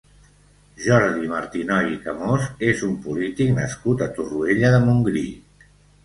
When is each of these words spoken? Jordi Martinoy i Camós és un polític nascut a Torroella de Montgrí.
Jordi 0.83 1.27
Martinoy 1.33 1.91
i 1.95 1.99
Camós 2.05 2.47
és 2.69 2.81
un 2.87 2.95
polític 3.03 3.51
nascut 3.59 4.01
a 4.05 4.09
Torroella 4.15 4.71
de 4.77 4.81
Montgrí. 4.87 5.25